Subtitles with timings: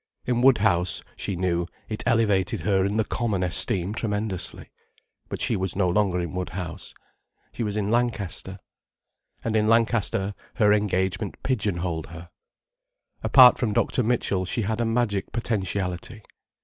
[0.25, 4.71] In Woodhouse, she knew, it elevated her in the common esteem tremendously.
[5.29, 6.95] But she was no longer in Woodhouse.
[7.53, 8.57] She was in Lancaster.
[9.43, 12.31] And in Lancaster her engagement pigeonholed her.
[13.21, 14.01] Apart from Dr.
[14.01, 16.23] Mitchell she had a magic potentiality.